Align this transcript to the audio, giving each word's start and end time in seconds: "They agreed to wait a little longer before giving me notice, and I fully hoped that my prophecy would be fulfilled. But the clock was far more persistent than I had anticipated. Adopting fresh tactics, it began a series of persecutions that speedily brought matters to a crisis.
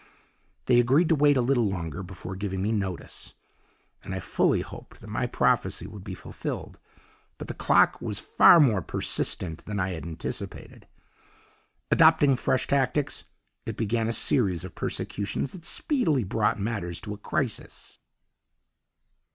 "They 0.65 0.79
agreed 0.79 1.09
to 1.09 1.15
wait 1.15 1.37
a 1.37 1.41
little 1.45 1.69
longer 1.69 2.01
before 2.01 2.35
giving 2.35 2.59
me 2.63 2.71
notice, 2.71 3.35
and 4.03 4.15
I 4.15 4.19
fully 4.19 4.61
hoped 4.61 4.99
that 4.99 5.07
my 5.11 5.27
prophecy 5.27 5.85
would 5.85 6.03
be 6.03 6.15
fulfilled. 6.15 6.79
But 7.37 7.49
the 7.49 7.53
clock 7.53 8.01
was 8.01 8.17
far 8.17 8.59
more 8.59 8.81
persistent 8.81 9.63
than 9.65 9.79
I 9.79 9.91
had 9.91 10.03
anticipated. 10.03 10.87
Adopting 11.91 12.35
fresh 12.37 12.65
tactics, 12.65 13.25
it 13.67 13.77
began 13.77 14.07
a 14.07 14.13
series 14.13 14.63
of 14.63 14.73
persecutions 14.73 15.51
that 15.51 15.65
speedily 15.65 16.23
brought 16.23 16.59
matters 16.59 16.99
to 17.01 17.13
a 17.13 17.17
crisis. 17.19 17.99